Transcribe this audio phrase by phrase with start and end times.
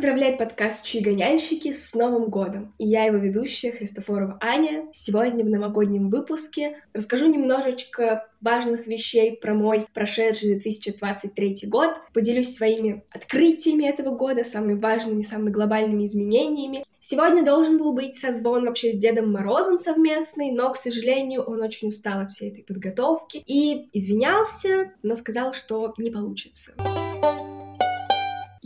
[0.00, 2.72] поздравляет подкаст «Чаегоняльщики» с Новым годом!
[2.78, 4.88] И я его ведущая Христофорова Аня.
[4.92, 13.04] Сегодня в новогоднем выпуске расскажу немножечко важных вещей про мой прошедший 2023 год, поделюсь своими
[13.10, 16.82] открытиями этого года, самыми важными, самыми глобальными изменениями.
[16.98, 21.88] Сегодня должен был быть созвон вообще с Дедом Морозом совместный, но, к сожалению, он очень
[21.88, 26.72] устал от всей этой подготовки и извинялся, но сказал, что не получится.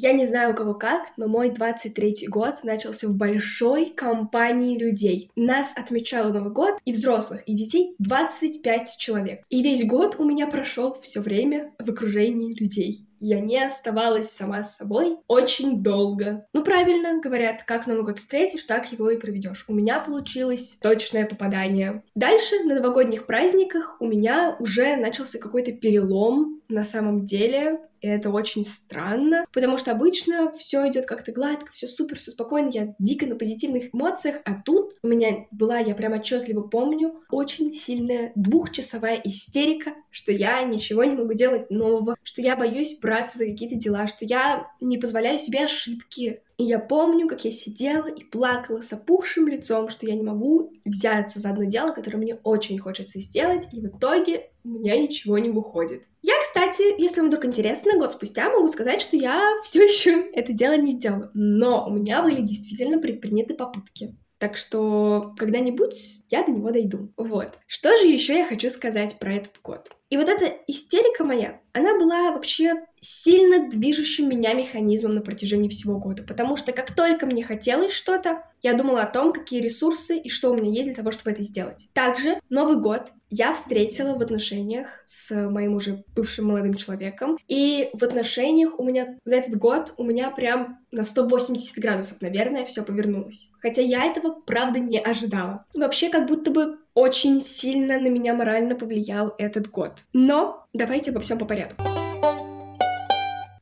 [0.04, 5.30] Я не знаю у кого как, но мой 23-й год начался в большой компании людей.
[5.34, 9.44] Нас отмечало Новый год и взрослых, и детей 25 человек.
[9.48, 14.62] И весь год у меня прошел все время в окружении людей я не оставалась сама
[14.62, 16.46] с собой очень долго.
[16.52, 19.64] Ну, правильно говорят, как Новый год встретишь, так его и проведешь.
[19.66, 22.02] У меня получилось точное попадание.
[22.14, 27.80] Дальше, на новогодних праздниках, у меня уже начался какой-то перелом на самом деле.
[28.00, 32.68] И это очень странно, потому что обычно все идет как-то гладко, все супер, все спокойно,
[32.68, 37.72] я дико на позитивных эмоциях, а тут у меня была, я прям отчетливо помню, очень
[37.72, 43.46] сильная двухчасовая истерика, что я ничего не могу делать нового, что я боюсь браться за
[43.46, 46.40] какие-то дела, что я не позволяю себе ошибки.
[46.56, 50.72] И я помню, как я сидела и плакала с опухшим лицом, что я не могу
[50.84, 55.38] взяться за одно дело, которое мне очень хочется сделать, и в итоге у меня ничего
[55.38, 56.04] не выходит.
[56.22, 60.52] Я, кстати, если вам вдруг интересно, год спустя могу сказать, что я все еще это
[60.52, 61.30] дело не сделала.
[61.34, 64.16] Но у меня были действительно предприняты попытки.
[64.38, 67.12] Так что когда-нибудь я до него дойду.
[67.16, 67.58] Вот.
[67.66, 69.90] Что же еще я хочу сказать про этот год?
[70.10, 75.98] И вот эта истерика моя, она была вообще сильно движущим меня механизмом на протяжении всего
[75.98, 80.28] года, потому что как только мне хотелось что-то, я думала о том, какие ресурсы и
[80.28, 81.88] что у меня есть для того, чтобы это сделать.
[81.92, 88.04] Также Новый год я встретила в отношениях с моим уже бывшим молодым человеком, и в
[88.04, 93.48] отношениях у меня за этот год у меня прям на 180 градусов, наверное, все повернулось.
[93.60, 95.66] Хотя я этого, правда, не ожидала.
[95.74, 100.04] Вообще, как будто бы очень сильно на меня морально повлиял этот год.
[100.12, 101.82] Но давайте обо всем по порядку.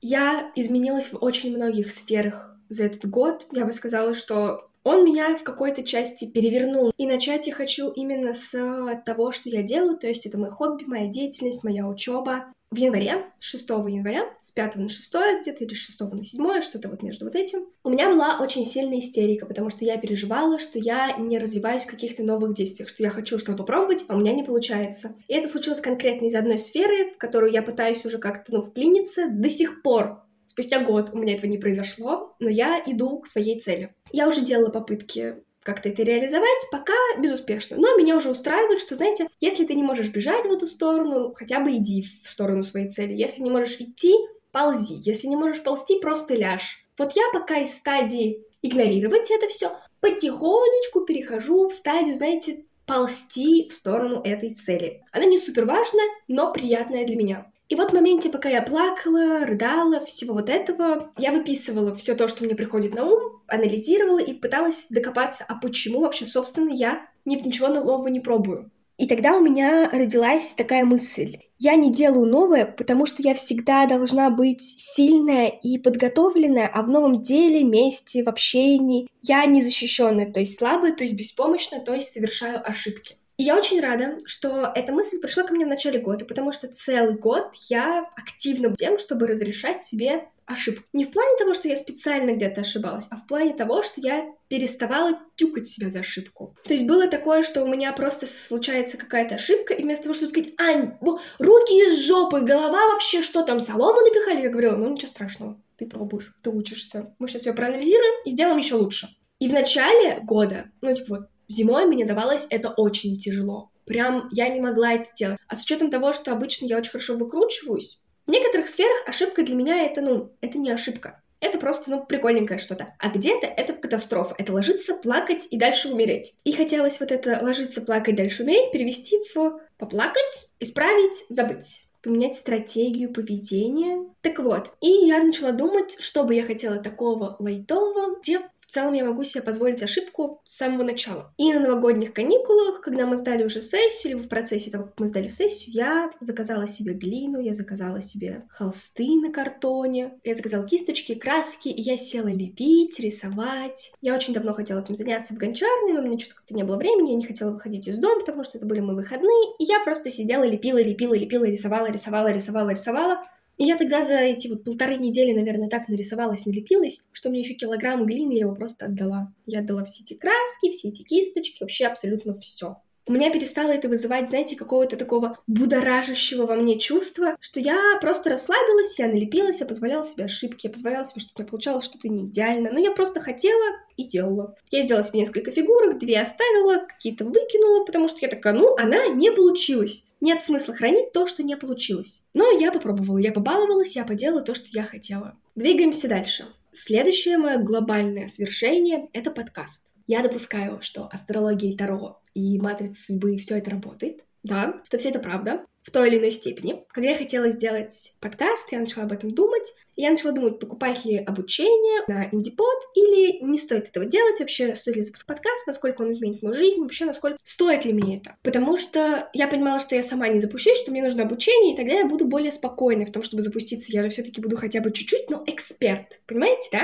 [0.03, 3.47] Я изменилась в очень многих сферах за этот год.
[3.53, 6.93] Я бы сказала, что он меня в какой-то части перевернул.
[6.97, 10.85] И начать я хочу именно с того, что я делаю, то есть это мой хобби,
[10.85, 15.77] моя деятельность, моя учеба в январе, 6 января, с 5 на 6 где-то, или с
[15.77, 19.69] 6 на 7, что-то вот между вот этим, у меня была очень сильная истерика, потому
[19.69, 23.59] что я переживала, что я не развиваюсь в каких-то новых действиях, что я хочу что-то
[23.59, 25.15] попробовать, а у меня не получается.
[25.29, 29.29] И это случилось конкретно из одной сферы, в которую я пытаюсь уже как-то, ну, вклиниться
[29.29, 30.23] до сих пор.
[30.53, 33.95] Спустя год у меня этого не произошло, но я иду к своей цели.
[34.11, 37.79] Я уже делала попытки как-то это реализовать, пока безуспешно.
[37.79, 41.61] Но меня уже устраивает, что, знаете, если ты не можешь бежать в эту сторону, хотя
[41.61, 43.15] бы иди в сторону своей цели.
[43.15, 44.13] Если не можешь идти,
[44.51, 44.97] ползи.
[45.01, 46.85] Если не можешь ползти, просто ляжь.
[46.99, 53.73] Вот я пока из стадии игнорировать это все, потихонечку перехожу в стадию, знаете, ползти в
[53.73, 55.03] сторону этой цели.
[55.13, 57.52] Она не супер важная, но приятная для меня.
[57.73, 62.29] И вот в моменте, пока я плакала, рыдала, всего вот этого, я выписывала все то,
[62.29, 67.69] что мне приходит на ум, анализировала и пыталась докопаться, а почему вообще, собственно, я ничего
[67.69, 68.71] нового не пробую.
[68.99, 71.39] И тогда у меня родилась такая мысль.
[71.59, 76.91] Я не делаю новое, потому что я всегда должна быть сильная и подготовленная, а в
[76.91, 82.11] новом деле, месте, в общении я незащищенная, то есть слабая, то есть беспомощная, то есть
[82.11, 83.17] совершаю ошибки.
[83.45, 87.19] Я очень рада, что эта мысль пришла ко мне в начале года, потому что целый
[87.19, 90.85] год я активно тем, чтобы разрешать себе ошибку.
[90.93, 94.27] Не в плане того, что я специально где-то ошибалась, а в плане того, что я
[94.47, 96.57] переставала тюкать себя за ошибку.
[96.63, 100.31] То есть было такое, что у меня просто случается какая-то ошибка, и вместо того, чтобы
[100.31, 100.97] сказать, Ань,
[101.41, 104.43] руки из жопы, голова вообще, что там, солому напихали?
[104.43, 107.13] Я говорила, ну ничего страшного, ты пробуешь, ты учишься.
[107.19, 109.09] Мы сейчас ее проанализируем и сделаем еще лучше.
[109.41, 113.71] И в начале года, ну типа вот Зимой мне давалось это очень тяжело.
[113.85, 115.39] Прям я не могла это делать.
[115.49, 119.57] А с учетом того, что обычно я очень хорошо выкручиваюсь, в некоторых сферах ошибка для
[119.57, 121.21] меня это, ну, это не ошибка.
[121.41, 122.95] Это просто, ну, прикольненькое что-то.
[123.01, 124.37] А где-то это катастрофа.
[124.39, 126.35] Это ложиться, плакать и дальше умереть.
[126.45, 133.13] И хотелось вот это ложиться, плакать, дальше умереть перевести в поплакать, исправить, забыть поменять стратегию
[133.13, 134.05] поведения.
[134.23, 138.41] Так вот, и я начала думать, что бы я хотела такого лайтового, где
[138.73, 141.33] целом я могу себе позволить ошибку с самого начала.
[141.37, 145.07] И на новогодних каникулах, когда мы сдали уже сессию, либо в процессе того, как мы
[145.07, 151.15] сдали сессию, я заказала себе глину, я заказала себе холсты на картоне, я заказала кисточки,
[151.15, 153.93] краски, и я села лепить, рисовать.
[154.01, 156.77] Я очень давно хотела этим заняться в гончарной, но у меня что-то как-то не было
[156.77, 159.81] времени, я не хотела выходить из дома, потому что это были мои выходные, и я
[159.85, 163.23] просто сидела, лепила, лепила, лепила, рисовала, рисовала, рисовала, рисовала,
[163.59, 167.55] И я тогда за эти вот полторы недели, наверное, так нарисовалась, налепилась, что мне еще
[167.55, 169.33] килограмм глины я его просто отдала.
[169.47, 173.89] Я отдала все эти краски, все эти кисточки, вообще абсолютно все у меня перестало это
[173.89, 179.67] вызывать, знаете, какого-то такого будоражащего во мне чувства, что я просто расслабилась, я налепилась, я
[179.67, 182.93] позволяла себе ошибки, я позволяла себе, чтобы у меня получалось что-то не идеально, но я
[182.93, 184.57] просто хотела и делала.
[184.71, 189.09] Я сделала себе несколько фигурок, две оставила, какие-то выкинула, потому что я такая, ну, она
[189.09, 190.05] не получилась.
[190.21, 192.23] Нет смысла хранить то, что не получилось.
[192.33, 195.37] Но я попробовала, я побаловалась, я поделала то, что я хотела.
[195.57, 196.47] Двигаемся дальше.
[196.73, 199.92] Следующее мое глобальное свершение— это подкаст.
[200.13, 204.27] Я допускаю, что астрология и Таро и матрица судьбы и все это работает.
[204.43, 206.85] Да, что все это правда в той или иной степени.
[206.89, 209.73] Когда я хотела сделать подкаст, я начала об этом думать.
[209.97, 214.97] Я начала думать, покупать ли обучение на Индипод или не стоит этого делать, вообще стоит
[214.97, 218.37] ли запускать подкаст, насколько он изменит мою жизнь, вообще насколько стоит ли мне это.
[218.43, 221.95] Потому что я понимала, что я сама не запущусь, что мне нужно обучение, и тогда
[221.95, 223.93] я буду более спокойной в том, чтобы запуститься.
[223.93, 226.21] Я же все-таки буду хотя бы чуть-чуть, но эксперт.
[226.27, 226.83] Понимаете, да?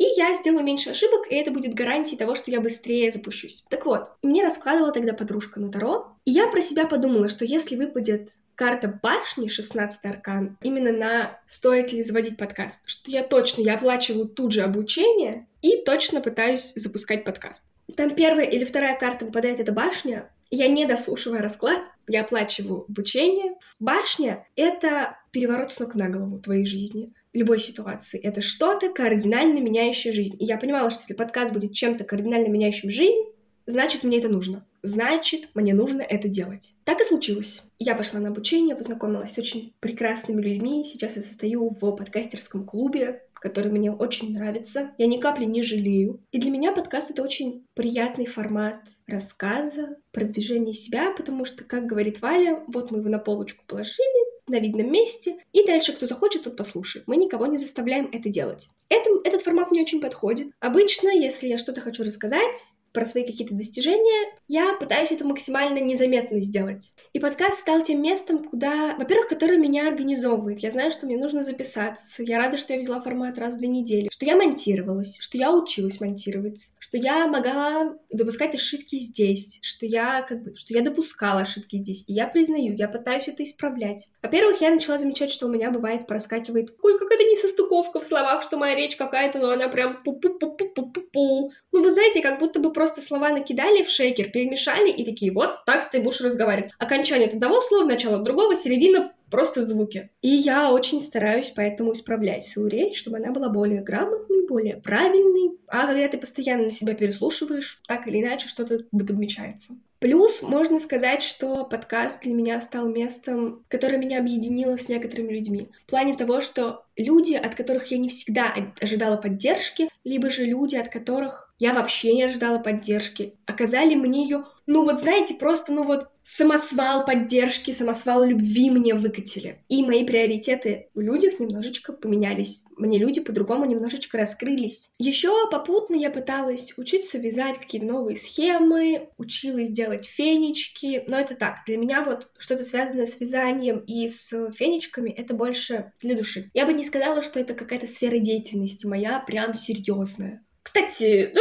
[0.00, 3.62] И я сделаю меньше ошибок, и это будет гарантией того, что я быстрее запущусь.
[3.68, 7.76] Так вот, мне раскладывала тогда подружка на Таро, и я про себя подумала, что если
[7.76, 13.74] выпадет карта башни, 16 аркан, именно на стоит ли заводить подкаст, что я точно, я
[13.74, 17.64] оплачиваю тут же обучение и точно пытаюсь запускать подкаст.
[17.94, 23.54] Там первая или вторая карта выпадает эта башня, я не дослушиваю расклад, я оплачиваю обучение.
[23.78, 28.20] Башня— это переворот с ног на голову твоей жизни любой ситуации.
[28.20, 30.36] Это что-то кардинально меняющее жизнь.
[30.38, 33.22] И я понимала, что если подкаст будет чем-то кардинально меняющим жизнь,
[33.66, 34.66] значит, мне это нужно.
[34.82, 36.72] Значит, мне нужно это делать.
[36.84, 37.62] Так и случилось.
[37.78, 40.84] Я пошла на обучение, познакомилась с очень прекрасными людьми.
[40.86, 44.92] Сейчас я состою в подкастерском клубе, который мне очень нравится.
[44.96, 46.22] Я ни капли не жалею.
[46.30, 52.22] И для меня подкаст— это очень приятный формат рассказа, продвижения себя, потому что, как говорит
[52.22, 56.56] Валя, вот мы его на полочку положили, на видном месте, и дальше кто захочет, тот
[56.56, 57.06] послушает.
[57.06, 58.68] Мы никого не заставляем это делать.
[58.88, 60.48] Это, этот формат мне очень подходит.
[60.60, 62.56] Обычно, если я что-то хочу рассказать,
[62.92, 66.92] про свои какие-то достижения, я пытаюсь это максимально незаметно сделать.
[67.12, 70.60] И подкаст стал тем местом, куда, во-первых, который меня организовывает.
[70.60, 72.22] Я знаю, что мне нужно записаться.
[72.22, 74.08] Я рада, что я взяла формат раз в две недели.
[74.12, 80.22] Что я монтировалась, что я училась монтировать, что я могла допускать ошибки здесь, что я
[80.22, 82.04] как бы, что я допускала ошибки здесь.
[82.06, 84.08] И я признаю, я пытаюсь это исправлять.
[84.22, 88.56] Во-первых, я начала замечать, что у меня бывает проскакивает, ой, какая-то несостыковка в словах, что
[88.56, 91.50] моя речь какая-то, но она прям пу-пу-пу-пу-пу-пу.
[91.72, 95.66] Ну, вы знаете, как будто бы просто слова накидали в шейкер, перемешали и такие, вот
[95.66, 96.72] так ты будешь разговаривать.
[96.78, 100.08] Окончание одного слова, начало другого, середина просто звуки.
[100.22, 105.58] И я очень стараюсь поэтому исправлять свою речь, чтобы она была более грамотной, более правильной.
[105.68, 109.74] А когда ты постоянно на себя переслушиваешь, так или иначе что-то подмечается.
[109.98, 115.68] Плюс можно сказать, что подкаст для меня стал местом, которое меня объединило с некоторыми людьми.
[115.86, 120.76] В плане того, что люди, от которых я не всегда ожидала поддержки, либо же люди,
[120.76, 125.84] от которых я вообще не ожидала поддержки, оказали мне ее, ну вот знаете, просто, ну
[125.84, 129.64] вот самосвал поддержки, самосвал любви мне выкатили.
[129.68, 132.62] И мои приоритеты в людях немножечко поменялись.
[132.76, 134.90] Мне люди по-другому немножечко раскрылись.
[134.98, 141.58] Еще попутно я пыталась учиться вязать какие-то новые схемы, училась делать фенечки, но это так.
[141.66, 146.50] Для меня вот что-то связанное с вязанием и с фенечками, это больше для души.
[146.54, 150.44] Я бы не сказала, что это какая-то сфера деятельности моя, прям серьезная.
[150.62, 151.40] Кстати, ну,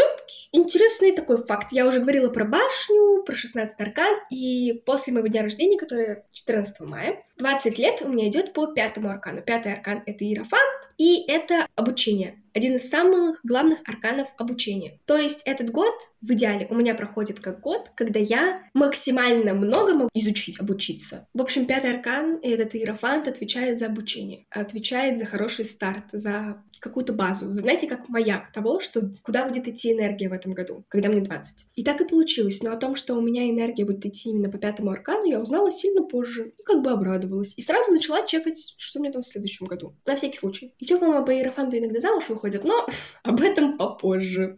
[0.51, 1.67] интересный такой факт.
[1.71, 6.79] Я уже говорила про башню, про 16 аркан, и после моего дня рождения, который 14
[6.81, 9.41] мая, 20 лет у меня идет по пятому аркану.
[9.41, 12.41] Пятый аркан— это Иерофант, и это обучение.
[12.59, 14.99] Один из самых главных арканов обучения.
[15.05, 19.93] То есть этот год в идеале у меня проходит как год, когда я максимально много
[19.93, 21.25] могу изучить, обучиться.
[21.33, 26.61] В общем, пятый аркан, и этот иерофант, отвечает за обучение, отвечает за хороший старт, за
[26.79, 27.51] какую-то базу.
[27.51, 31.67] Знаете, как маяк того, что куда будет идти энергия в этом году, когда мне 20.
[31.75, 32.61] И так и получилось.
[32.63, 35.71] Но о том, что у меня энергия будет идти именно по пятому аркану, я узнала
[35.71, 36.53] сильно позже.
[36.57, 37.53] И как бы обрадовалась.
[37.57, 39.93] И сразу начала чекать, что меня там в следующем году.
[40.05, 40.73] На всякий случай.
[40.79, 42.87] И что, мама по Иерофанту иногда замуж выходит, но
[43.23, 44.55] об этом попозже.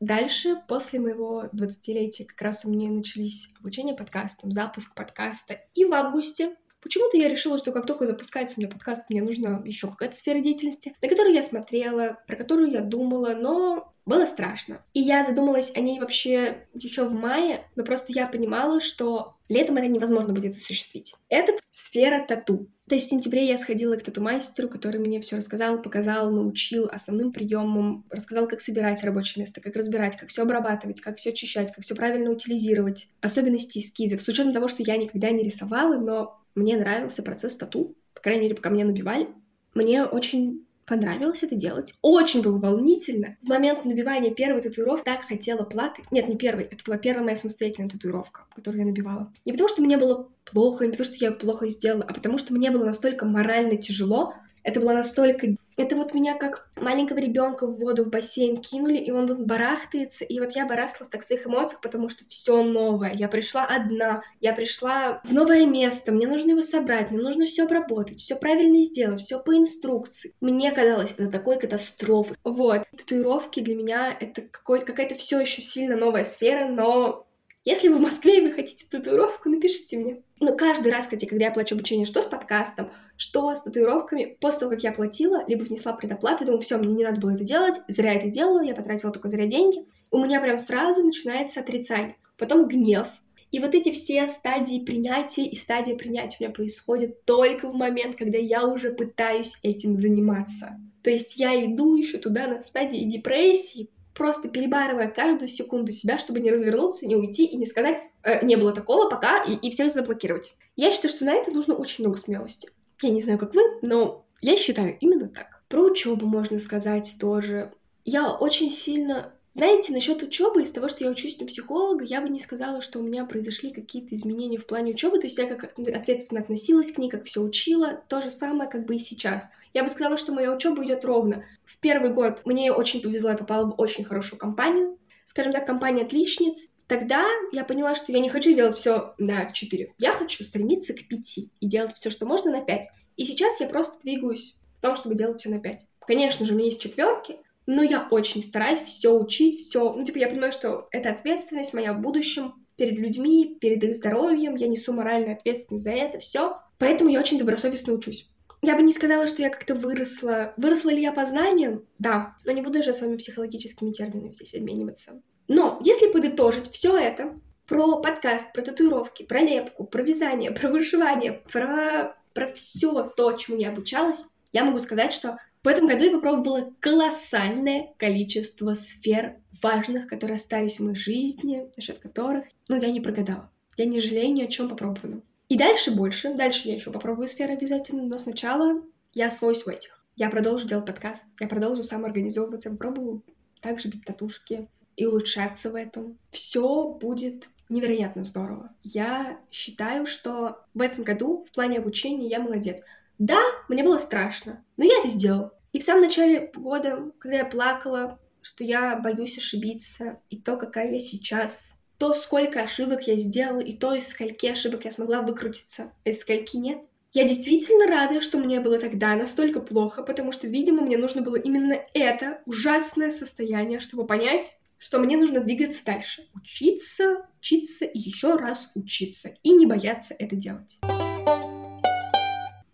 [0.00, 5.60] Дальше, после моего 20-летия, как раз у меня начались обучение подкастам, запуск подкаста.
[5.74, 9.62] И в августе Почему-то я решила, что как только запускается у меня подкаст, мне нужна
[9.64, 14.82] еще какая-то сфера деятельности, на которую я смотрела, про которую я думала, но было страшно.
[14.92, 19.78] И я задумалась о ней вообще еще в мае, но просто я понимала, что летом
[19.78, 21.14] это невозможно будет осуществить.
[21.30, 22.68] Это сфера тату.
[22.86, 27.32] То есть в сентябре я сходила к тату-мастеру, который мне все рассказал, показал, научил основным
[27.32, 31.82] приемам, рассказал, как собирать рабочее место, как разбирать, как все обрабатывать, как все очищать, как
[31.82, 34.22] все правильно утилизировать, особенности эскизов.
[34.22, 37.94] С учетом того, что я никогда не рисовала, но мне нравился процесс тату,
[38.24, 39.28] крайней мере, пока меня набивали.
[39.74, 41.94] Мне очень понравилось это делать.
[42.00, 43.36] Очень было волнительно.
[43.42, 46.10] В момент набивания первой татуировки так хотела плакать.
[46.10, 46.64] Нет, не первой.
[46.64, 49.30] Это была первая моя самостоятельная татуировка, которую я набивала.
[49.44, 52.54] Не потому, что мне было плохо, не потому, что я плохо сделала, а потому, что
[52.54, 54.34] мне было настолько морально тяжело
[54.64, 55.54] это было настолько...
[55.76, 60.24] Это вот меня как маленького ребенка в воду, в бассейн кинули, и он вот барахтается,
[60.24, 63.12] и вот я барахталась так в своих эмоциях, потому что все новое.
[63.12, 67.64] Я пришла одна, я пришла в новое место, мне нужно его собрать, мне нужно все
[67.64, 70.32] обработать, все правильно сделать, все по инструкции.
[70.40, 72.36] Мне казалось это такой катастрофой.
[72.44, 72.84] Вот.
[72.96, 77.26] Татуировки для меня это какой- какая-то все еще сильно новая сфера, но
[77.64, 80.22] если вы в Москве и вы хотите татуировку, напишите мне.
[80.40, 84.60] Но каждый раз, кстати, когда я плачу обучение, что с подкастом, что с татуировками, после
[84.60, 87.80] того, как я платила, либо внесла предоплату, думаю, все, мне не надо было это делать,
[87.88, 92.16] зря это делала, я потратила только зря деньги, у меня прям сразу начинается отрицание.
[92.36, 93.08] Потом гнев,
[93.54, 98.16] и вот эти все стадии принятия и стадия принятия у меня происходят только в момент,
[98.16, 100.76] когда я уже пытаюсь этим заниматься.
[101.04, 106.40] То есть я иду еще туда на стадии депрессии, просто перебарывая каждую секунду себя, чтобы
[106.40, 109.88] не развернуться, не уйти и не сказать э, «не было такого, пока», и, и все
[109.88, 110.54] заблокировать.
[110.76, 112.70] Я считаю, что на это нужно очень много смелости.
[113.02, 115.62] Я не знаю, как вы, но я считаю именно так.
[115.68, 117.72] Про учебу можно сказать тоже.
[118.04, 122.28] Я очень сильно знаете, насчет учебы, из того, что я учусь на психолога, я бы
[122.28, 125.20] не сказала, что у меня произошли какие-то изменения в плане учебы.
[125.20, 128.84] То есть я как ответственно относилась к ней, как все учила, то же самое как
[128.84, 129.50] бы и сейчас.
[129.72, 131.44] Я бы сказала, что моя учеба идет ровно.
[131.64, 134.98] В первый год мне очень повезло, я попала в очень хорошую компанию.
[135.24, 136.70] Скажем так, компания отличниц.
[136.88, 139.94] Тогда я поняла, что я не хочу делать все на 4.
[139.98, 142.86] Я хочу стремиться к 5 и делать все, что можно на 5.
[143.16, 145.86] И сейчас я просто двигаюсь в том, чтобы делать все на 5.
[146.08, 149.92] Конечно же, у меня есть четверки, но я очень стараюсь все учить, все.
[149.92, 154.56] Ну, типа, я понимаю, что это ответственность моя в будущем перед людьми, перед их здоровьем,
[154.56, 156.58] я несу моральную ответственность за это все.
[156.78, 158.28] Поэтому я очень добросовестно учусь.
[158.62, 160.54] Я бы не сказала, что я как-то выросла.
[160.56, 161.86] Выросла ли я по знаниям?
[161.98, 162.36] Да.
[162.44, 165.20] Но не буду же с вами психологическими терминами здесь обмениваться.
[165.48, 171.42] Но если подытожить все это, про подкаст, про татуировки, про лепку, про вязание, про вышивание,
[171.52, 176.12] про, про все то, чему я обучалась, я могу сказать, что в этом году я
[176.12, 183.00] попробовала колоссальное количество сфер важных, которые остались в моей жизни, насчет которых, ну, я не
[183.00, 183.50] прогадала.
[183.78, 185.22] Я не жалею ни о чем попробованном.
[185.48, 188.82] И дальше больше, дальше я еще попробую сферы обязательно, но сначала
[189.14, 190.04] я освоюсь в этих.
[190.16, 193.22] Я продолжу делать подкаст, я продолжу самоорганизовываться, попробую
[193.60, 196.18] также бить татушки и улучшаться в этом.
[196.30, 198.70] Все будет невероятно здорово.
[198.82, 202.82] Я считаю, что в этом году в плане обучения я молодец.
[203.18, 205.52] Да, мне было страшно, но я это сделал.
[205.72, 210.92] И в самом начале года, когда я плакала, что я боюсь ошибиться, и то, какая
[210.92, 215.92] я сейчас, то, сколько ошибок я сделала, и то, из скольки ошибок я смогла выкрутиться,
[216.04, 216.82] а из скольки нет.
[217.12, 221.36] Я действительно рада, что мне было тогда настолько плохо, потому что, видимо, мне нужно было
[221.36, 226.26] именно это ужасное состояние, чтобы понять, что мне нужно двигаться дальше.
[226.34, 229.30] Учиться, учиться и еще раз учиться.
[229.44, 230.78] И не бояться это делать.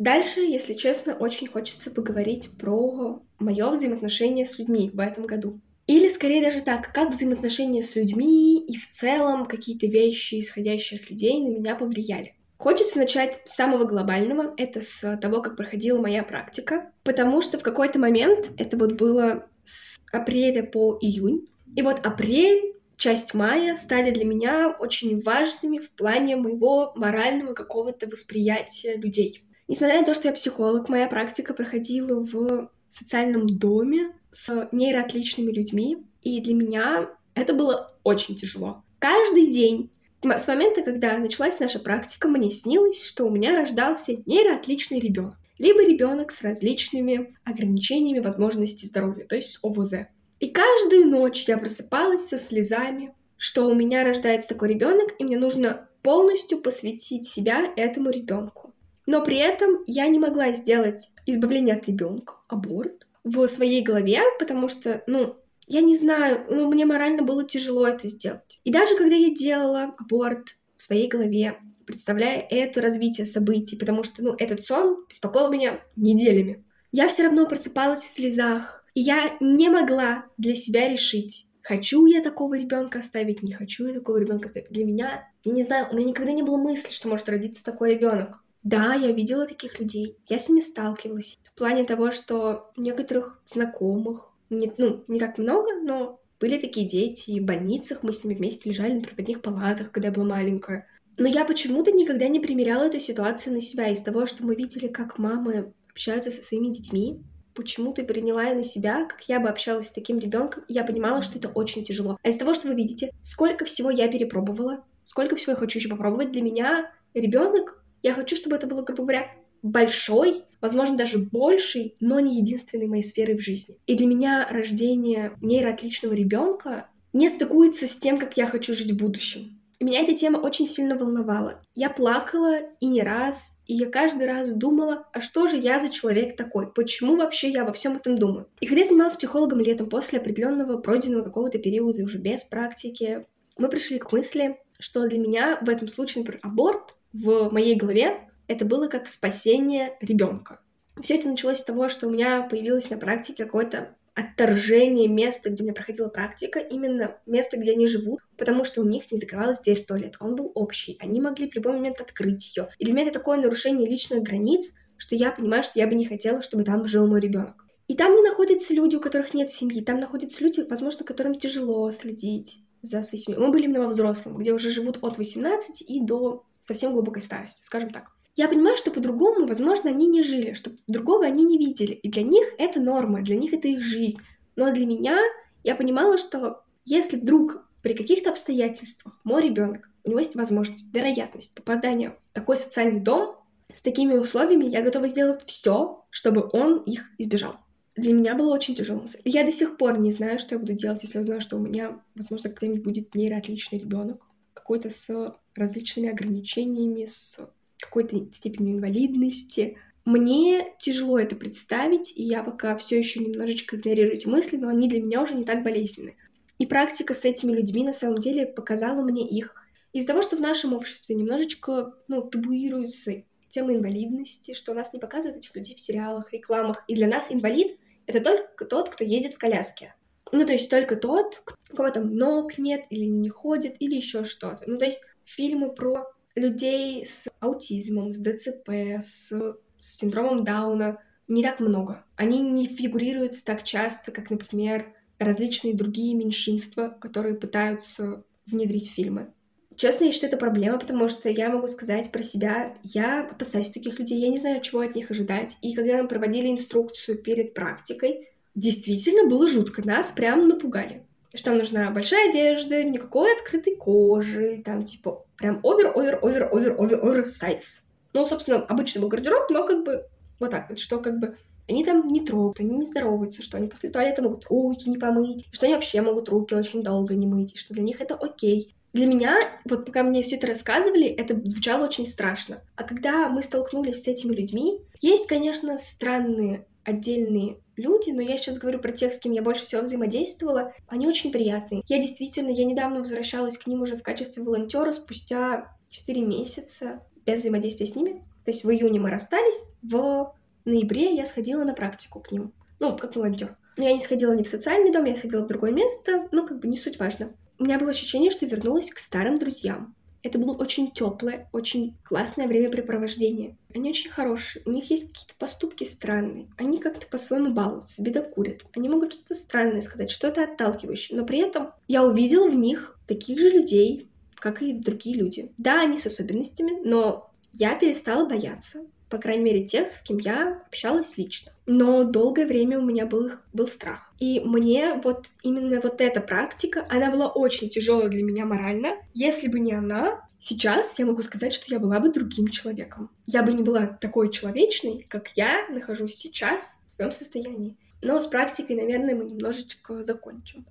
[0.01, 5.61] Дальше, если честно, очень хочется поговорить про мое взаимоотношение с людьми в этом году.
[5.87, 11.11] Или скорее даже так, как взаимоотношения с людьми и в целом какие-то вещи, исходящие от
[11.11, 12.35] людей, на меня повлияли.
[12.57, 17.63] Хочется начать с самого глобального, это с того, как проходила моя практика, потому что в
[17.63, 24.13] какой-то момент, это вот было с апреля по июнь, и вот апрель, часть мая стали
[24.13, 29.45] для меня очень важными в плане моего морального какого-то восприятия людей.
[29.71, 35.99] Несмотря на то, что я психолог, моя практика проходила в социальном доме с нейроотличными людьми,
[36.23, 38.83] и для меня это было очень тяжело.
[38.99, 39.93] Каждый день
[40.25, 45.85] с момента, когда началась наша практика, мне снилось, что у меня рождался нейроотличный ребенок, либо
[45.85, 50.09] ребенок с различными ограничениями возможностей здоровья, то есть ОВЗ.
[50.41, 55.39] И каждую ночь я просыпалась со слезами, что у меня рождается такой ребенок, и мне
[55.39, 58.75] нужно полностью посвятить себя этому ребенку.
[59.07, 64.69] Но при этом я не могла сделать избавление от ребенка, аборт, в своей голове, потому
[64.69, 68.61] что, ну, я не знаю, ну, мне морально было тяжело это сделать.
[68.65, 74.23] И даже когда я делала аборт в своей голове, представляя это развитие событий, потому что,
[74.23, 79.69] ну, этот сон беспокоил меня неделями, я все равно просыпалась в слезах, и я не
[79.69, 84.71] могла для себя решить, хочу я такого ребенка оставить, не хочу я такого ребенка оставить.
[84.71, 87.95] Для меня, я не знаю, у меня никогда не было мысли, что может родиться такой
[87.95, 88.43] ребенок.
[88.63, 91.39] Да, я видела таких людей, я с ними сталкивалась.
[91.55, 97.31] В плане того, что некоторых знакомых, не, ну, не так много, но были такие дети,
[97.31, 100.87] и в больницах мы с ними вместе лежали на проводных палатах, когда я была маленькая.
[101.17, 104.89] Но я почему-то никогда не примеряла эту ситуацию на себя из того, что мы видели,
[104.89, 107.23] как мамы общаются со своими детьми.
[107.55, 111.39] Почему-то приняла я на себя, как я бы общалась с таким ребенком, я понимала, что
[111.39, 112.17] это очень тяжело.
[112.23, 115.89] А из того, что вы видите, сколько всего я перепробовала, сколько всего я хочу еще
[115.89, 119.31] попробовать, для меня ребенок, я хочу, чтобы это было, грубо говоря,
[119.63, 123.79] большой, возможно, даже больший, но не единственной моей сферой в жизни.
[123.87, 128.97] И для меня рождение нейроотличного ребенка не стыкуется с тем, как я хочу жить в
[128.97, 129.61] будущем.
[129.83, 131.63] Меня эта тема очень сильно волновала.
[131.75, 135.89] Я плакала и не раз, и я каждый раз думала, а что же я за
[135.89, 136.71] человек такой?
[136.71, 138.47] Почему вообще я во всем этом думаю?
[138.61, 143.27] И когда я занималась психологом летом после определенного пройденного какого-то периода уже без практики,
[143.57, 148.29] мы пришли к мысли, что для меня в этом случае, например, аборт в моей голове
[148.47, 150.61] это было как спасение ребенка.
[151.03, 155.63] Все это началось с того, что у меня появилось на практике какое-то отторжение места, где
[155.63, 159.61] у меня проходила практика, именно место, где они живут, потому что у них не закрывалась
[159.61, 160.17] дверь в туалет.
[160.21, 160.97] Он был общий.
[161.01, 162.69] Они могли в любой момент открыть ее.
[162.79, 166.05] И для меня это такое нарушение личных границ, что я понимаю, что я бы не
[166.05, 167.65] хотела, чтобы там жил мой ребенок.
[167.89, 169.83] И там не находятся люди, у которых нет семьи.
[169.83, 173.41] Там находятся люди, возможно, которым тяжело следить за своей семьей.
[173.41, 177.65] Мы были именно во взрослом, где уже живут от 18 и до совсем глубокой старости,
[177.65, 178.13] скажем так.
[178.37, 181.93] Я понимаю, что по-другому, возможно, они не жили, что другого они не видели.
[181.93, 184.19] И для них это норма, для них это их жизнь.
[184.55, 185.19] Но для меня
[185.65, 191.53] я понимала, что если вдруг при каких-то обстоятельствах мой ребенок, у него есть возможность, вероятность
[191.55, 193.37] попадания в такой социальный дом,
[193.75, 197.57] с такими условиями я готова сделать все, чтобы он их избежал.
[197.97, 199.05] Для меня было очень тяжело.
[199.25, 202.01] Я до сих пор не знаю, что я буду делать, если узнаю, что у меня,
[202.15, 204.25] возможно, когда-нибудь будет нейроотличный ребенок,
[204.55, 207.39] какой-то с различными ограничениями, с
[207.81, 209.79] какой-то степенью инвалидности.
[210.05, 214.89] Мне тяжело это представить, и я пока все еще немножечко игнорирую эти мысли, но они
[214.89, 216.17] для меня уже не так болезненны.
[216.59, 219.55] И практика с этими людьми на самом деле показала мне их.
[219.93, 225.01] Из-за того, что в нашем обществе немножечко ну, табуируется тема инвалидности, что у нас не
[225.01, 226.85] показывают этих людей в сериалах, рекламах.
[226.87, 229.95] И для нас инвалид— это только тот, кто ездит в коляске.
[230.33, 234.25] Ну, то есть только тот, у кого там ног нет, или не ходит, или еще
[234.25, 234.63] что-то.
[234.67, 238.69] Ну, то есть фильмы про людей с аутизмом, с ДЦП,
[239.01, 239.31] с,
[239.79, 242.05] с синдромом Дауна не так много.
[242.17, 249.33] Они не фигурируют так часто, как, например, различные другие меньшинства, которые пытаются внедрить фильмы.
[249.77, 253.99] Честно, я считаю, это проблема, потому что я могу сказать про себя, я опасаюсь таких
[253.99, 255.57] людей, я не знаю, чего от них ожидать.
[255.63, 261.91] И когда нам проводили инструкцию перед практикой, действительно было жутко, нас прям напугали что нужна
[261.91, 267.85] большая одежда, никакой открытой кожи, там типа прям овер, овер, овер, овер, овер, овер сайз.
[268.13, 270.07] Ну, собственно, обычный был гардероб, но как бы
[270.41, 271.37] вот так вот, что как бы
[271.69, 275.47] они там не трогают, они не здороваются, что они после туалета могут руки не помыть,
[275.53, 278.75] что они вообще могут руки очень долго не мыть, и что для них это окей.
[278.93, 282.61] Для меня, вот пока мне все это рассказывали, это звучало очень страшно.
[282.75, 288.59] А когда мы столкнулись с этими людьми, есть, конечно, странные отдельные люди, но я сейчас
[288.59, 291.83] говорю про тех, с кем я больше всего взаимодействовала, они очень приятные.
[291.87, 297.41] Я действительно, я недавно возвращалась к ним уже в качестве волонтера спустя 4 месяца без
[297.41, 298.25] взаимодействия с ними.
[298.45, 302.53] То есть в июне мы расстались, в ноябре я сходила на практику к ним.
[302.79, 303.57] Ну, как волонтер.
[303.77, 306.61] Но я не сходила ни в социальный дом, я сходила в другое место, ну, как
[306.61, 307.33] бы не суть важно.
[307.59, 309.95] У меня было ощущение, что вернулась к старым друзьям.
[310.23, 313.57] Это было очень теплое, очень классное времяпрепровождение.
[313.75, 316.47] Они очень хорошие, у них есть какие-то поступки странные.
[316.57, 318.65] Они как-то по-своему балуются, бедокурят.
[318.77, 321.19] Они могут что-то странное сказать, что-то отталкивающее.
[321.19, 325.53] Но при этом я увидела в них таких же людей, как и другие люди.
[325.59, 330.63] Да, они с особенностями, но я перестала бояться по крайней мере, тех, с кем я
[330.69, 331.53] общалась лично.
[331.67, 334.13] Но долгое время у меня был, был страх.
[334.19, 338.95] И мне вот именно вот эта практика, она была очень тяжелая для меня морально.
[339.13, 343.11] Если бы не она, сейчас я могу сказать, что я была бы другим человеком.
[343.27, 347.77] Я бы не была такой человечной, как я нахожусь сейчас в своем состоянии.
[348.03, 350.65] Но с практикой, наверное, мы немножечко закончим.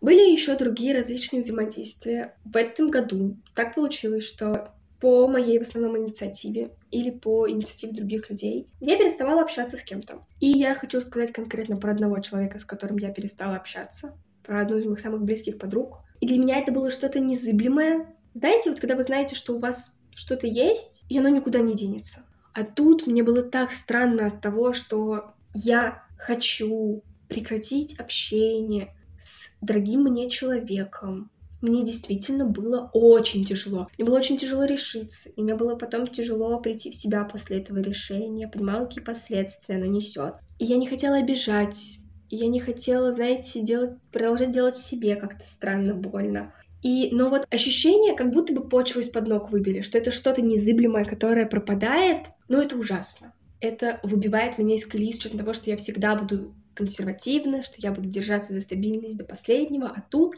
[0.00, 2.36] Были еще другие различные взаимодействия.
[2.44, 8.30] В этом году так получилось, что по моей в основном инициативе или по инициативе других
[8.30, 10.24] людей, я переставала общаться с кем-то.
[10.40, 14.78] И я хочу сказать конкретно про одного человека, с которым я перестала общаться, про одну
[14.78, 16.00] из моих самых близких подруг.
[16.20, 18.14] И для меня это было что-то незыблемое.
[18.34, 22.24] Знаете, вот когда вы знаете, что у вас что-то есть, и оно никуда не денется.
[22.52, 30.02] А тут мне было так странно от того, что я хочу прекратить общение с дорогим
[30.02, 33.88] мне человеком, мне действительно было очень тяжело.
[33.96, 35.28] Мне было очень тяжело решиться.
[35.30, 38.42] И мне было потом тяжело прийти в себя после этого решения.
[38.42, 40.34] Я понимала, какие последствия оно несет.
[40.58, 41.98] И я не хотела обижать.
[42.28, 46.52] И я не хотела, знаете, делать, продолжать делать себе как-то странно больно.
[46.82, 51.04] И, но вот ощущение, как будто бы почву из-под ног выбили, что это что-то незыблемое,
[51.04, 53.32] которое пропадает, но это ужасно.
[53.60, 57.90] Это выбивает меня из колеи с учетом того, что я всегда буду консервативна, что я
[57.90, 60.36] буду держаться за стабильность до последнего, а тут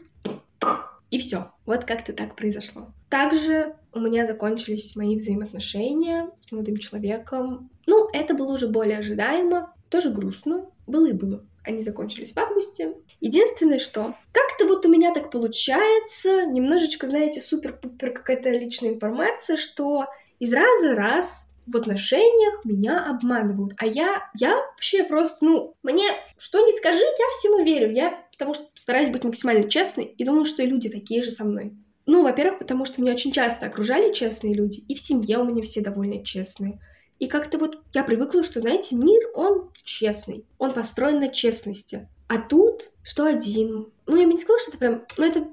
[1.11, 1.51] и все.
[1.65, 2.87] Вот как-то так произошло.
[3.09, 7.69] Также у меня закончились мои взаимоотношения с молодым человеком.
[7.85, 10.65] Ну, это было уже более ожидаемо, тоже грустно.
[10.87, 11.45] Было и было.
[11.63, 12.95] Они закончились в августе.
[13.19, 20.05] Единственное, что как-то вот у меня так получается, немножечко, знаете, супер-пупер какая-то личная информация, что
[20.39, 23.73] из раза в раз в отношениях меня обманывают.
[23.77, 27.91] А я, я вообще просто, ну, мне что не скажи, я всему верю.
[27.91, 31.45] Я потому что стараюсь быть максимально честной и думаю, что и люди такие же со
[31.45, 31.73] мной.
[32.07, 35.61] Ну, во-первых, потому что меня очень часто окружали честные люди, и в семье у меня
[35.61, 36.79] все довольно честные.
[37.19, 42.09] И как-то вот я привыкла, что, знаете, мир, он честный, он построен на честности.
[42.27, 45.47] А тут, что один, ну, я бы не сказала, что это прям, ну, это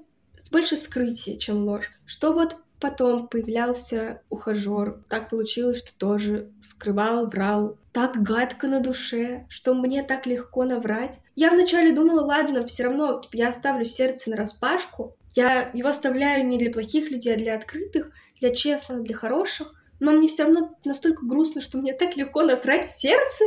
[0.50, 1.90] больше скрытие, чем ложь.
[2.06, 5.02] Что вот Потом появлялся ухажер.
[5.08, 7.76] Так получилось, что тоже скрывал, врал.
[7.92, 11.18] Так гадко на душе, что мне так легко наврать.
[11.34, 15.16] Я вначале думала, ладно, все равно я оставлю сердце на распашку.
[15.34, 18.10] Я его оставляю не для плохих людей, а для открытых,
[18.40, 19.74] для честных, для хороших.
[19.98, 23.44] Но мне все равно настолько грустно, что мне так легко насрать в сердце.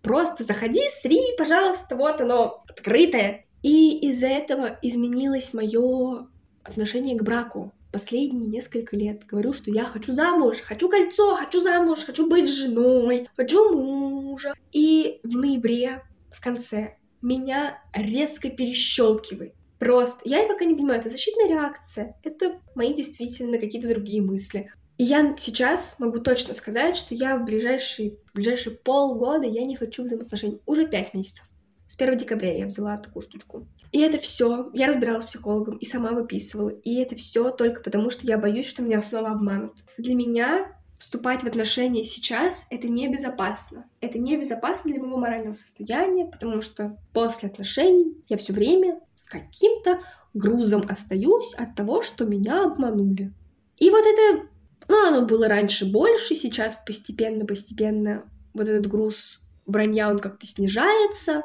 [0.00, 3.44] Просто заходи, сри, пожалуйста, вот оно, открытое.
[3.62, 6.26] И из-за этого изменилось мое
[6.64, 12.00] отношение к браку последние несколько лет говорю, что я хочу замуж, хочу кольцо, хочу замуж,
[12.00, 14.54] хочу быть женой, хочу мужа.
[14.72, 19.54] И в ноябре, в конце, меня резко перещелкивает.
[19.78, 20.20] Просто.
[20.24, 24.70] Я пока не понимаю, это защитная реакция, это мои действительно какие-то другие мысли.
[24.98, 29.74] И я сейчас могу точно сказать, что я в ближайшие, в ближайшие полгода я не
[29.74, 30.60] хочу взаимоотношений.
[30.66, 31.49] Уже пять месяцев.
[31.90, 33.66] С 1 декабря я взяла такую штучку.
[33.90, 34.70] И это все.
[34.74, 36.68] Я разбиралась с психологом и сама выписывала.
[36.68, 39.82] И это все только потому, что я боюсь, что меня снова обманут.
[39.98, 43.86] Для меня вступать в отношения сейчас это небезопасно.
[44.00, 49.98] Это небезопасно для моего морального состояния, потому что после отношений я все время с каким-то
[50.32, 53.32] грузом остаюсь от того, что меня обманули.
[53.78, 54.46] И вот это,
[54.86, 61.42] ну, оно было раньше больше, сейчас постепенно-постепенно вот этот груз вранья, он как-то снижается,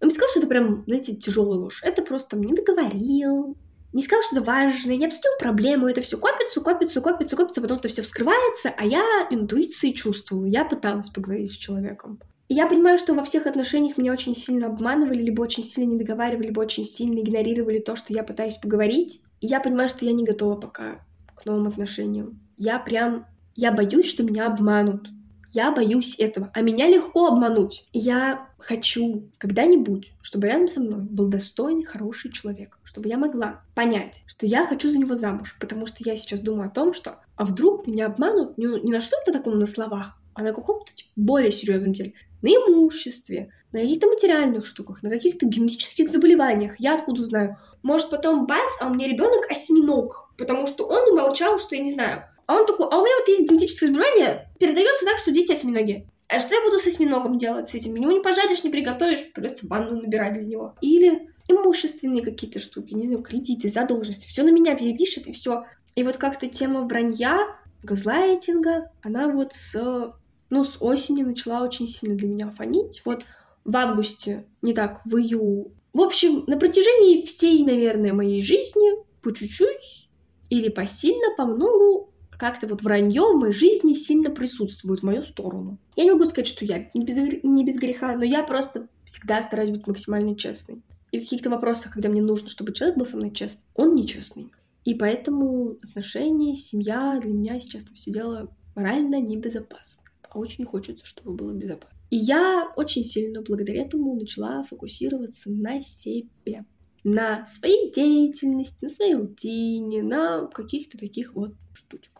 [0.00, 1.80] он не сказал, что это прям, знаете, тяжелая ложь.
[1.82, 3.56] Это просто не договорил,
[3.92, 7.78] не сказал, что это важно, не обсудил проблему, это все копится, копится, копится, копится, потом
[7.78, 12.20] это все вскрывается, а я интуицией чувствовала, я пыталась поговорить с человеком.
[12.48, 15.98] И я понимаю, что во всех отношениях меня очень сильно обманывали, либо очень сильно не
[15.98, 19.20] договаривали, либо очень сильно игнорировали то, что я пытаюсь поговорить.
[19.40, 21.04] И я понимаю, что я не готова пока
[21.36, 22.40] к новым отношениям.
[22.56, 25.08] Я прям, я боюсь, что меня обманут.
[25.52, 27.84] Я боюсь этого, а меня легко обмануть.
[27.92, 34.22] Я хочу когда-нибудь, чтобы рядом со мной был достойный, хороший человек, чтобы я могла понять,
[34.26, 37.44] что я хочу за него замуж, потому что я сейчас думаю о том, что а
[37.44, 41.50] вдруг меня обманут не, не на что-то таком на словах, а на каком-то типа, более
[41.50, 46.74] серьезном деле, на имуществе, на каких-то материальных штуках, на каких-то генетических заболеваниях.
[46.78, 47.58] Я откуда знаю?
[47.82, 51.90] Может, потом бац, а у меня ребенок осьминог, потому что он умолчал, что я не
[51.90, 52.24] знаю.
[52.50, 56.08] А он такой, а у меня вот есть генетическое заболевание, передается так, что дети осьминоги.
[56.26, 57.94] А что я буду с осьминогом делать с этим?
[57.94, 60.74] Его не пожаришь, не приготовишь, придется ванну набирать для него.
[60.80, 64.26] Или имущественные какие-то штуки, не знаю, кредиты, задолженности.
[64.26, 65.62] Все на меня перепишет и все.
[65.94, 67.38] И вот как-то тема вранья,
[67.84, 70.12] газлайтинга, она вот с,
[70.50, 73.02] ну, с осени начала очень сильно для меня фонить.
[73.04, 73.22] Вот
[73.64, 75.70] в августе, не так, в июле.
[75.92, 80.08] В общем, на протяжении всей, наверное, моей жизни по чуть-чуть
[80.48, 82.09] или посильно, по многу
[82.40, 85.78] как-то вот вранье в моей жизни сильно присутствует в мою сторону.
[85.94, 89.42] Я не могу сказать, что я не без, не без греха, но я просто всегда
[89.42, 90.82] стараюсь быть максимально честной.
[91.12, 94.50] И в каких-то вопросах, когда мне нужно, чтобы человек был со мной честный, он нечестный.
[94.84, 100.04] И поэтому отношения, семья для меня сейчас это все дело морально небезопасно.
[100.30, 101.98] А очень хочется, чтобы было безопасно.
[102.08, 106.64] И я очень сильно благодаря этому начала фокусироваться на себе
[107.02, 112.19] на своей деятельности, на своей рутине, на каких-то таких вот штучках.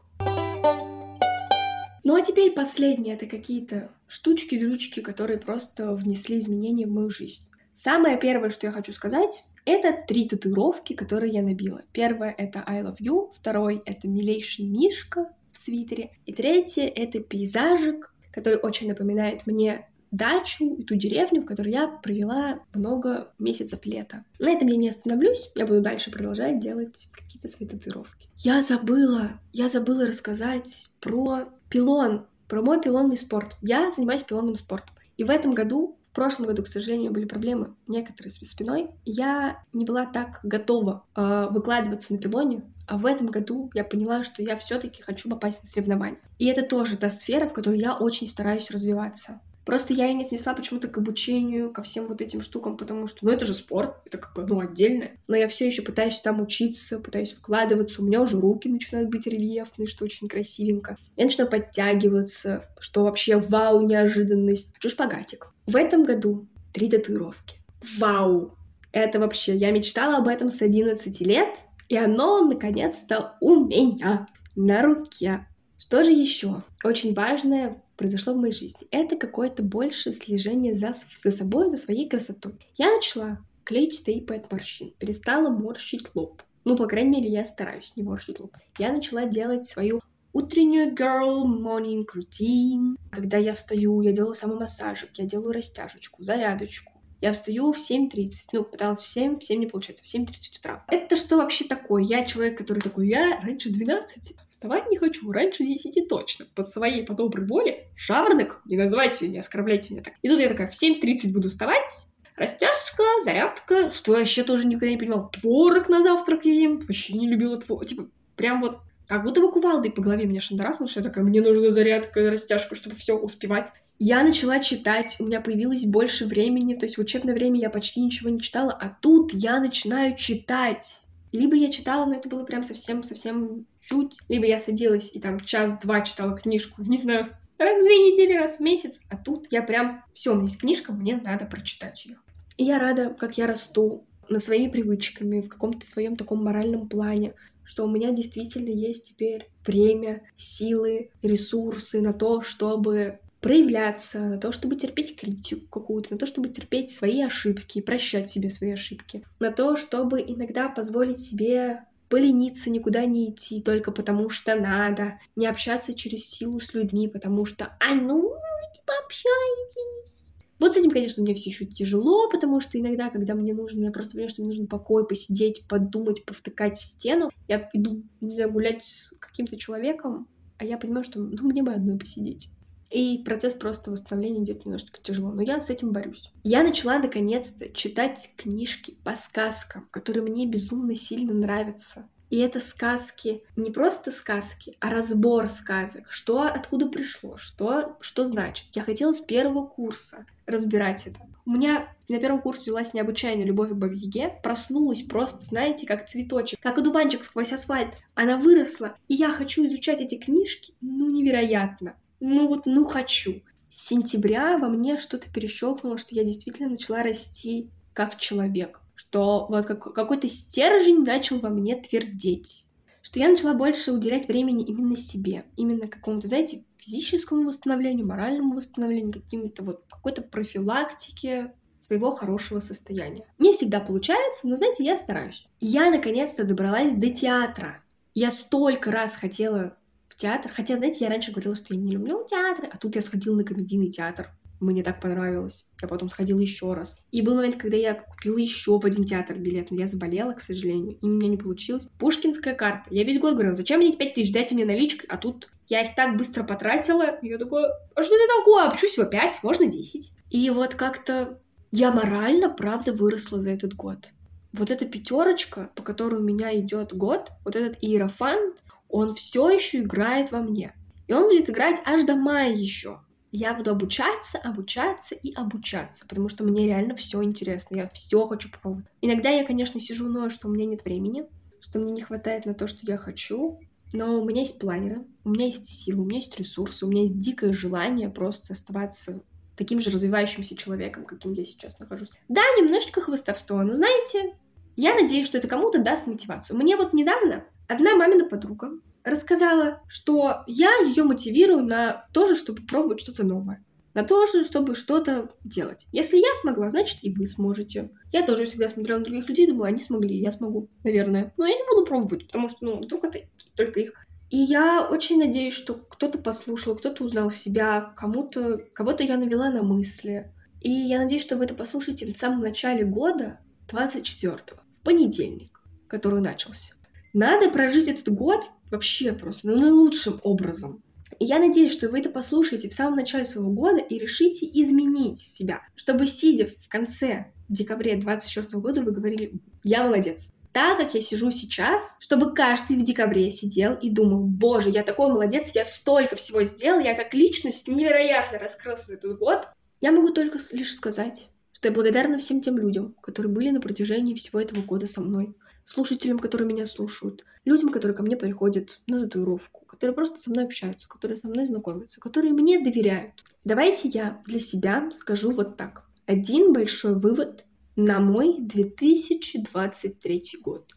[2.02, 7.44] Ну а теперь последнее, это какие-то штучки-дрючки, которые просто внесли изменения в мою жизнь.
[7.74, 11.82] Самое первое, что я хочу сказать, это три татуировки, которые я набила.
[11.92, 18.12] Первое— это I love you, второй— это милейший Мишка в свитере, и третье— это пейзажик,
[18.32, 24.24] который очень напоминает мне дачу и ту деревню, в которой я провела много месяцев лета.
[24.38, 28.28] На этом я не остановлюсь, я буду дальше продолжать делать какие-то свои татуировки.
[28.36, 33.56] Я забыла, я забыла рассказать про пилон, про мой пилонный спорт.
[33.62, 34.96] Я занимаюсь пилонным спортом.
[35.16, 38.90] И в этом году, В прошлом году, к сожалению, были проблемы некоторые с спиной.
[39.04, 44.24] Я не была так готова э, выкладываться на пилоне, а в этом году я поняла,
[44.24, 46.18] что я все-таки хочу попасть на соревнования.
[46.38, 49.40] И это тоже та сфера, в которой я очень стараюсь развиваться.
[49.64, 53.18] Просто я ее не отнесла почему-то к обучению, ко всем вот этим штукам, потому что,
[53.22, 55.18] ну, это же спорт, это как бы, ну, отдельное.
[55.28, 58.02] Но я все еще пытаюсь там учиться, пытаюсь вкладываться.
[58.02, 60.96] У меня уже руки начинают быть рельефные, что очень красивенько.
[61.16, 64.72] Я начинаю подтягиваться, что вообще вау, неожиданность.
[64.74, 65.52] Хочу шпагатик.
[65.66, 67.56] В этом году три татуировки.
[67.98, 68.52] Вау!
[68.92, 71.48] Это вообще, я мечтала об этом с 11 лет,
[71.88, 75.46] и оно наконец-то у меня на руке.
[75.78, 76.62] Что же еще?
[76.82, 78.88] Очень важное произошло в моей жизни.
[78.90, 82.54] Это какое-то большее слежение за, за собой, за своей красотой.
[82.78, 86.42] Я начала клеить стейпы от морщин, перестала морщить лоб.
[86.64, 88.56] Ну, по крайней мере, я стараюсь не морщить лоб.
[88.78, 90.00] Я начала делать свою
[90.32, 92.96] утреннюю girl morning routine.
[93.12, 96.94] Когда я встаю, я делаю самомассажик, я делаю растяжечку, зарядочку.
[97.20, 98.30] Я встаю в 7.30.
[98.54, 100.84] Ну, пыталась в 7, в 7 не получается, в 7.30 утра.
[100.88, 102.02] Это что вообще такое?
[102.02, 106.44] Я человек, который такой, я раньше 12 Вставать не хочу, раньше десяти точно.
[106.54, 107.88] Под своей, по доброй воле.
[107.96, 110.12] Жаворонок, не называйте, не оскорбляйте меня так.
[110.20, 111.90] И тут я такая, в 7.30 буду вставать,
[112.36, 115.30] Растяжка, зарядка, что я вообще тоже никогда не понимала.
[115.32, 117.86] Творог на завтрак я ем, вообще не любила творог.
[117.86, 121.40] Типа, прям вот как будто бы кувалдой по голове меня шандарахнуло, что я такая, мне
[121.40, 123.70] нужна зарядка, растяжка, чтобы все успевать.
[123.98, 128.00] Я начала читать, у меня появилось больше времени, то есть в учебное время я почти
[128.02, 131.00] ничего не читала, а тут я начинаю читать.
[131.32, 136.02] Либо я читала, но это было прям совсем-совсем чуть, либо я садилась и там час-два
[136.02, 137.26] читала книжку, не знаю,
[137.58, 140.60] раз в две недели, раз в месяц, а тут я прям, все, у меня есть
[140.60, 142.18] книжка, мне надо прочитать ее.
[142.56, 147.34] И я рада, как я расту над своими привычками, в каком-то своем таком моральном плане,
[147.64, 154.52] что у меня действительно есть теперь время, силы, ресурсы на то, чтобы проявляться, на то,
[154.52, 159.50] чтобы терпеть критику какую-то, на то, чтобы терпеть свои ошибки, прощать себе свои ошибки, на
[159.50, 165.94] то, чтобы иногда позволить себе полениться, никуда не идти только потому что надо, не общаться
[165.94, 168.34] через силу с людьми, потому что «а ну,
[168.74, 170.20] типа, общайтесь».
[170.58, 173.92] Вот с этим, конечно, мне все еще тяжело, потому что иногда, когда мне нужно, я
[173.92, 178.52] просто понимаю, что мне нужно покой, посидеть, подумать, повтыкать в стену, я иду, не знаю,
[178.52, 182.50] гулять с каким-то человеком, а я понимаю, что ну, мне бы одной посидеть.
[182.90, 186.32] И процесс просто восстановления идет немножечко тяжело, но я с этим борюсь.
[186.42, 192.08] Я начала наконец-то читать книжки по сказкам, которые мне безумно сильно нравятся.
[192.30, 196.10] И это сказки, не просто сказки, а разбор сказок.
[196.10, 198.66] Что откуда пришло, что, что значит.
[198.72, 201.20] Я хотела с первого курса разбирать это.
[201.44, 206.60] У меня на первом курсе велась необычайная любовь к Бабе Проснулась просто, знаете, как цветочек,
[206.60, 207.94] как одуванчик сквозь асфальт.
[208.14, 213.42] Она выросла, и я хочу изучать эти книжки, ну, невероятно ну вот, ну хочу.
[213.70, 219.66] С сентября во мне что-то перещелкнуло, что я действительно начала расти как человек, что вот
[219.66, 222.66] как, какой-то стержень начал во мне твердеть,
[223.02, 229.12] что я начала больше уделять времени именно себе, именно какому-то, знаете, физическому восстановлению, моральному восстановлению,
[229.12, 233.24] каким-то вот какой-то профилактике своего хорошего состояния.
[233.38, 235.46] Не всегда получается, но, знаете, я стараюсь.
[235.60, 237.82] Я наконец-то добралась до театра.
[238.12, 239.76] Я столько раз хотела
[240.20, 240.50] театр.
[240.54, 243.44] Хотя, знаете, я раньше говорила, что я не люблю театры, а тут я сходила на
[243.44, 244.30] комедийный театр.
[244.60, 245.66] Мне так понравилось.
[245.80, 246.98] Я потом сходила еще раз.
[247.10, 250.42] И был момент, когда я купила еще в один театр билет, но я заболела, к
[250.42, 251.88] сожалению, и у меня не получилось.
[251.98, 252.84] Пушкинская карта.
[252.90, 255.80] Я весь год говорила, зачем мне эти 5 тысяч, дайте мне наличкой, а тут я
[255.80, 257.18] их так быстро потратила.
[257.22, 258.70] Я такое, а что это такое?
[258.70, 259.42] Почему всего 5?
[259.42, 260.12] Можно 10?
[260.28, 264.10] И вот как-то я морально, правда, выросла за этот год.
[264.52, 268.56] Вот эта пятерочка, по которой у меня идет год, вот этот иерофант,
[268.90, 270.74] он все еще играет во мне.
[271.06, 273.00] И он будет играть аж до мая еще.
[273.32, 278.50] Я буду обучаться, обучаться и обучаться, потому что мне реально все интересно, я все хочу
[278.50, 278.86] попробовать.
[279.00, 281.26] Иногда я, конечно, сижу, но что у меня нет времени,
[281.60, 283.60] что мне не хватает на то, что я хочу,
[283.92, 287.02] но у меня есть планеры, у меня есть силы, у меня есть ресурсы, у меня
[287.02, 289.22] есть дикое желание просто оставаться
[289.56, 292.10] таким же развивающимся человеком, каким я сейчас нахожусь.
[292.28, 294.34] Да, немножечко хвостовство, но знаете,
[294.76, 296.56] я надеюсь, что это кому-то даст мотивацию.
[296.56, 298.72] Мне вот недавно одна мамина подруга
[299.04, 303.64] рассказала, что я ее мотивирую на то же, чтобы пробовать что-то новое.
[303.94, 305.86] На то же, чтобы что-то делать.
[305.90, 307.90] Если я смогла, значит и вы сможете.
[308.12, 311.32] Я тоже всегда смотрела на других людей и думала, они смогли, я смогу, наверное.
[311.36, 313.20] Но я не буду пробовать, потому что, ну, вдруг это
[313.56, 313.92] только их.
[314.30, 319.64] И я очень надеюсь, что кто-то послушал, кто-то узнал себя, кому-то, кого-то я навела на
[319.64, 320.32] мысли.
[320.60, 326.20] И я надеюсь, что вы это послушаете в самом начале года, 24-го, в понедельник, который
[326.20, 326.74] начался.
[327.12, 330.82] Надо прожить этот год вообще просто ну, наилучшим образом.
[331.18, 335.20] И я надеюсь, что вы это послушаете в самом начале своего года и решите изменить
[335.20, 339.32] себя, чтобы сидя в конце декабря 2024 года вы говорили
[339.64, 340.28] «Я молодец».
[340.52, 345.08] Так как я сижу сейчас, чтобы каждый в декабре сидел и думал, боже, я такой
[345.08, 349.46] молодец, я столько всего сделал, я как личность невероятно раскрылся за этот год,
[349.80, 354.14] я могу только лишь сказать, что я благодарна всем тем людям, которые были на протяжении
[354.14, 355.34] всего этого года со мной,
[355.70, 360.44] слушателям, которые меня слушают, людям, которые ко мне приходят на татуировку, которые просто со мной
[360.44, 363.24] общаются, которые со мной знакомятся, которые мне доверяют.
[363.44, 365.84] Давайте я для себя скажу вот так.
[366.06, 367.44] Один большой вывод
[367.76, 370.68] на мой 2023 год.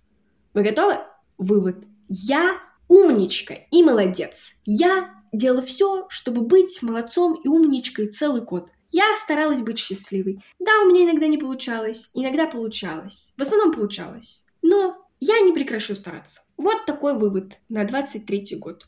[0.53, 0.97] Вы готовы?
[1.39, 1.85] Вывод.
[2.07, 4.51] Я умничка и молодец.
[4.63, 8.69] Я делала все, чтобы быть молодцом и умничкой целый год.
[8.91, 10.43] Я старалась быть счастливой.
[10.59, 13.33] Да, у меня иногда не получалось, иногда получалось.
[13.35, 14.45] В основном получалось.
[14.73, 16.41] Но я не прекращу стараться.
[16.57, 18.87] Вот такой вывод на 23 год.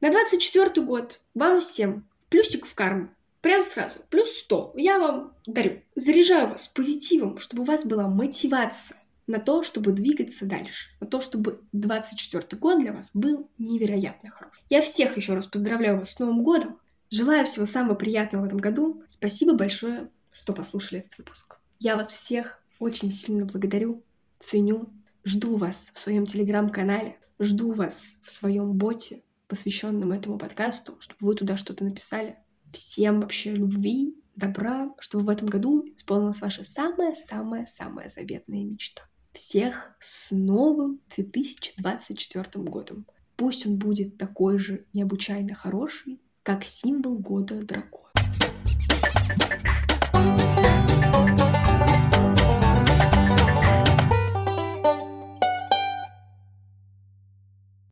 [0.00, 3.10] На 24 год вам всем плюсик в карму.
[3.40, 3.98] Прям сразу.
[4.08, 4.74] Плюс 100.
[4.76, 5.82] Я вам дарю.
[5.96, 11.20] Заряжаю вас позитивом, чтобы у вас была мотивация на то, чтобы двигаться дальше, на то,
[11.20, 14.62] чтобы 24 год для вас был невероятно хорош.
[14.70, 16.78] Я всех еще раз поздравляю вас с Новым годом.
[17.10, 19.02] Желаю всего самого приятного в этом году.
[19.08, 21.58] Спасибо большое, что послушали этот выпуск.
[21.80, 24.02] Я вас всех очень сильно благодарю,
[24.40, 24.88] ценю.
[25.22, 31.34] Жду вас в своем телеграм-канале, жду вас в своем боте, посвященном этому подкасту, чтобы вы
[31.34, 32.38] туда что-то написали.
[32.72, 39.02] Всем вообще любви, добра, чтобы в этом году исполнилась ваша самая-самая-самая заветная мечта.
[39.32, 43.06] Всех с новым 2024 годом.
[43.36, 48.10] Пусть он будет такой же необычайно хороший, как символ года дракона.